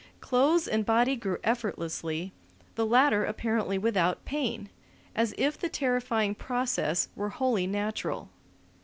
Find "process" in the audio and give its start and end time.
6.33-7.09